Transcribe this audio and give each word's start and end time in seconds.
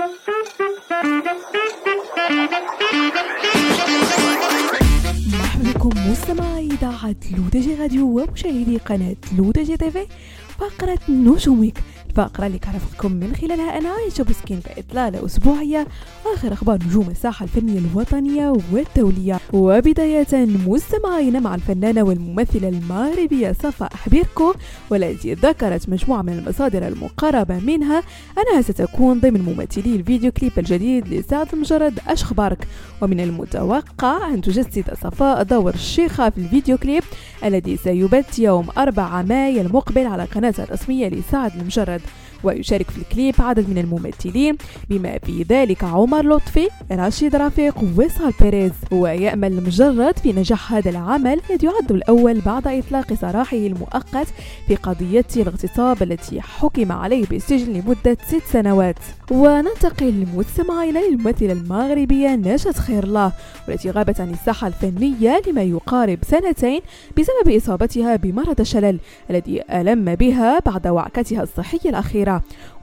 مرحبا 0.00 0.14
بكم 5.64 6.10
مستمعي 6.10 6.66
إذاعة 6.66 7.16
L'ODJ 7.36 7.74
Radio 7.74 8.20
ومشاهدي 8.20 8.76
قناة 8.76 9.16
L'ODJ 9.38 9.76
TV. 9.76 10.06
فقرة 10.60 10.98
نجوم 11.08 11.60
Week 11.60 11.78
الفقرة 12.10 12.46
اللي 12.46 12.58
كنرافقكم 12.58 13.12
من 13.12 13.34
خلالها 13.40 13.78
أنا 13.78 13.88
عايشة 13.88 14.24
بوسكين 14.24 14.60
بإطلالة 14.66 15.26
أسبوعية. 15.26 15.86
آخر 16.34 16.52
أخبار 16.52 16.78
نجوم 16.86 17.10
الساحة 17.10 17.44
الفنية 17.44 17.78
الوطنية 17.78 18.52
والدولية. 18.72 19.40
وبداية 19.52 20.46
مستمعين 20.66 21.42
مع 21.42 21.54
الفنانة 21.54 22.02
والممثلة 22.02 22.68
المغربية 22.68 23.52
صفاء 23.52 23.88
حبيركو 23.94 24.54
والتي 24.90 25.34
ذكرت 25.34 25.88
مجموعة 25.88 26.22
من 26.22 26.32
المصادر 26.32 26.88
المقربة 26.88 27.58
منها. 27.58 28.02
أنها 28.38 28.62
ستكون 28.62 29.20
ضمن 29.20 29.40
ممثلي 29.42 29.96
الفيديو 29.96 30.32
كليب 30.32 30.52
الجديد 30.58 31.08
لسعد 31.08 31.46
المجرد 31.52 31.98
اش 32.08 32.24
خبارك 32.24 32.66
ومن 33.02 33.20
المتوقع 33.20 34.34
أن 34.34 34.40
تجسد 34.40 34.84
صفاء 35.02 35.42
دور 35.42 35.74
الشيخة 35.74 36.30
في 36.30 36.38
الفيديو 36.38 36.78
كليب 36.78 37.02
الذي 37.44 37.76
سيبث 37.76 38.38
يوم 38.38 38.68
4 38.78 39.22
ماي 39.22 39.60
المقبل 39.60 40.06
على 40.06 40.24
قناتها 40.24 40.64
الرسمية 40.64 41.08
لسعد 41.08 41.56
المجرد. 41.56 42.00
ويشارك 42.44 42.90
في 42.90 42.98
الكليب 42.98 43.34
عدد 43.38 43.68
من 43.68 43.78
الممثلين. 43.78 44.56
بما 44.90 45.18
في 45.18 45.42
ذلك 45.48 45.84
عمر 45.84 46.36
لطفي 46.36 46.68
راشد 46.92 47.36
رفيق 47.36 47.74
وصال 47.96 48.32
بيريز. 48.40 48.72
ويأمل 48.92 49.52
المجرد 49.52 50.18
في 50.18 50.32
نجاح 50.32 50.72
هذا 50.72 50.90
العمل 50.90 51.40
الذي 51.50 51.66
يعد 51.66 51.92
الأول 51.92 52.40
بعد 52.40 52.66
إطلاق 52.66 53.14
سراحه 53.14 53.56
المؤقت 53.56 54.26
في 54.66 54.76
قضية 54.76 55.24
الاغتصاب 55.36 56.02
التي 56.02 56.40
حكم 56.40 56.92
عليه 56.92 57.26
بالسجن 57.26 57.72
لمدة 57.72 58.16
ست 58.28 58.42
سنوات. 58.52 58.96
وننتقل 59.30 60.26
مستمعين 60.34 60.94
للممثلة 60.94 61.52
المغربية 61.52 62.28
نجاة 62.28 62.72
خير 62.72 63.04
الله 63.04 63.32
والتي 63.68 63.90
غابت 63.90 64.20
عن 64.20 64.30
الساحة 64.30 64.66
الفنية 64.66 65.42
لما 65.46 65.62
يقارب 65.62 66.18
سنتين 66.30 66.80
بسبب 67.18 67.56
إصابتها 67.56 68.16
بمرض 68.16 68.60
الشلل 68.60 68.98
الذي 69.30 69.62
ألم 69.72 70.14
بها 70.14 70.58
بعد 70.66 70.86
وعكتها 70.88 71.42
الصحية 71.42 71.90
الأخيرة. 71.90 72.29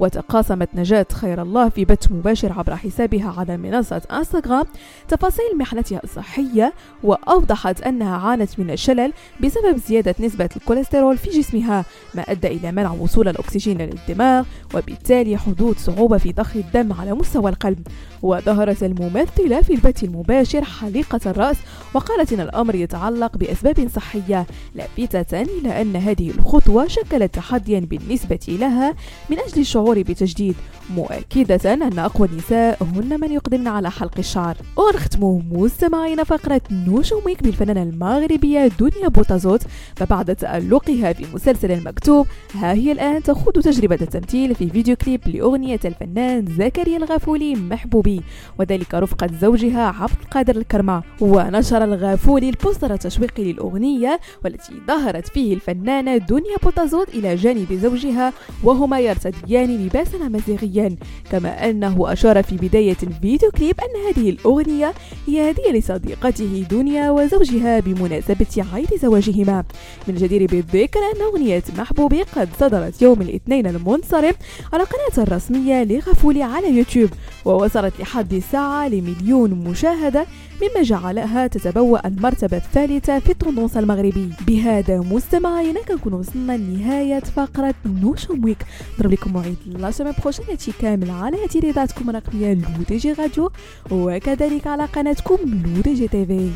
وتقاسمت 0.00 0.68
نجاة 0.74 1.06
خير 1.12 1.42
الله 1.42 1.68
في 1.68 1.84
بث 1.84 2.12
مباشر 2.12 2.52
عبر 2.52 2.76
حسابها 2.76 3.34
على 3.38 3.56
منصة 3.56 4.02
إنستغرام. 4.12 4.64
تفاصيل 5.08 5.58
محنتها 5.58 6.00
الصحية 6.04 6.72
وأوضحت 7.02 7.80
أنها 7.80 8.16
عانت 8.16 8.60
من 8.60 8.70
الشلل 8.70 9.12
بسبب 9.40 9.76
زيادة 9.76 10.14
نسبة 10.20 10.48
الكوليسترول 10.56 11.18
في 11.18 11.30
جسمها 11.30 11.84
ما 12.14 12.22
أدى 12.22 12.48
إلى 12.48 12.72
منع 12.72 12.90
وصول 12.90 13.28
الأكسجين 13.28 13.78
للدماغ 13.78 14.44
وبالتالي 14.74 15.36
حدوث 15.36 15.84
صعوبة 15.84 16.18
في 16.18 16.32
ضخ 16.32 16.56
الدم 16.56 16.92
على 16.92 17.14
مستوى 17.14 17.50
القلب. 17.50 17.86
وظهرت 18.22 18.82
الممثلة 18.82 19.62
في 19.62 19.74
البث 19.74 20.04
المباشر 20.04 20.64
حليقة 20.64 21.20
الرأس 21.26 21.56
وقالت 21.94 22.32
إن 22.32 22.40
الأمر 22.40 22.74
يتعلق 22.74 23.36
بأسباب 23.36 23.88
صحية 23.94 24.46
لافتة 24.74 25.42
إلى 25.42 25.82
أن 25.82 25.96
هذه 25.96 26.30
الخطوة 26.30 26.86
شكلت 26.86 27.34
تحديا 27.34 27.80
بالنسبة 27.80 28.38
لها 28.48 28.94
من 29.30 29.35
أجل 29.38 29.60
الشعور 29.60 30.02
بتجديد 30.02 30.54
مؤكدة 30.96 31.74
أن 31.74 31.98
أقوى 31.98 32.28
النساء 32.28 32.82
هن 32.82 33.20
من 33.20 33.32
يقدمن 33.32 33.68
على 33.68 33.90
حلق 33.90 34.14
الشعر. 34.18 34.56
ونختم 34.76 35.42
مستمعين 35.52 36.24
فقرة 36.24 36.60
نجوم 36.70 37.06
Week 37.06 37.42
بالفنانة 37.42 37.82
المغربية 37.82 38.66
دنيا 38.66 39.08
بوتازوت. 39.08 39.62
فبعد 39.96 40.36
تألقها 40.36 41.12
في 41.12 41.26
مسلسل 41.34 41.72
المكتوب 41.72 42.26
ها 42.54 42.72
هي 42.72 42.92
الآن 42.92 43.22
تخوض 43.22 43.52
تجربة 43.52 43.98
التمثيل 44.02 44.54
في 44.54 44.70
فيديو 44.70 44.96
كليب 44.96 45.20
لأغنية 45.28 45.80
الفنان 45.84 46.46
زكريا 46.58 46.96
الغافولي 46.96 47.54
محبوبي. 47.54 48.22
وذلك 48.58 48.94
رفقة 48.94 49.28
زوجها 49.40 49.86
عبد 49.86 50.12
القادر 50.22 50.56
الكرمة 50.56 51.02
ونشر 51.20 51.84
الغافولي 51.84 52.48
البوستر 52.48 52.92
التشويقي 52.92 53.52
للأغنية 53.52 54.20
والتي 54.44 54.72
ظهرت 54.88 55.28
فيه 55.28 55.54
الفنانة 55.54 56.16
دنيا 56.16 56.56
بوتازوت 56.62 57.08
إلى 57.08 57.34
جانب 57.34 57.72
زوجها 57.72 58.32
وهما 58.64 59.00
يرتديان 59.26 59.86
لباسا 59.86 60.18
أمازيغيا 60.18 60.96
كما 61.30 61.70
أنه 61.70 62.12
أشار 62.12 62.42
في 62.42 62.56
بداية 62.56 62.96
الفيديو 63.02 63.50
كليب 63.50 63.80
أن 63.80 64.06
هذه 64.08 64.30
الأغنية 64.30 64.94
هي 65.26 65.50
هدية 65.50 65.72
لصديقته 65.72 66.66
دنيا 66.70 67.10
وزوجها 67.10 67.80
بمناسبة 67.80 68.64
عيد 68.72 68.88
زواجهما. 69.02 69.64
من 70.08 70.14
الجدير 70.14 70.46
بالذكر 70.46 71.00
أن 71.00 71.22
أغنية 71.22 71.62
محبوبي 71.78 72.22
قد 72.22 72.48
صدرت 72.60 73.02
يوم 73.02 73.22
الاثنين 73.22 73.66
المنصرم 73.66 74.34
على 74.72 74.84
قناة 74.84 75.24
الرسمية 75.24 75.84
لغفولي 75.84 76.42
على 76.42 76.76
يوتيوب 76.78 77.10
ووصلت 77.44 78.00
لحد 78.00 78.32
الساعة 78.32 78.88
لمليون 78.88 79.50
مشاهدة 79.50 80.26
مما 80.62 80.82
جعلها 80.82 81.46
تتبوأ 81.46 82.06
المرتبة 82.06 82.56
الثالثة 82.56 83.18
في 83.18 83.30
ال 83.32 83.36
tendances 83.36 83.76
المغربي. 83.76 84.30
بهذا 84.46 84.98
مستمعينا 84.98 85.80
كنكون 85.82 86.12
وصلنا 86.12 86.56
لنهاية 86.56 87.20
فقرة 87.20 87.74
نجوم 87.86 88.44
Week 88.44 88.58
لكم 89.16 89.32
موعد 89.32 89.56
la 89.66 89.90
semaine 89.90 90.12
prochaine 90.22 90.44
هادشي 90.50 90.72
كامل 90.80 91.10
على 91.10 91.48
إذاعتكم 91.48 92.10
الرقمية 92.10 92.54
L'ODJ 92.54 93.12
Radio 93.12 93.50
وكذلك 93.90 94.66
على 94.66 94.84
قناتكم 94.84 95.36
لو 95.76 95.82
دي 95.82 95.94
جي 95.94 96.08
تيفي 96.08 96.50